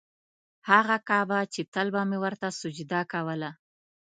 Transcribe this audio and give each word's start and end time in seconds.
هغه 0.69 0.95
کعبه 1.07 1.39
چې 1.53 1.61
تل 1.73 1.87
به 1.93 2.01
مې 2.09 2.17
ورته 2.23 2.47
سجده 2.61 3.01
کوله. 3.11 3.51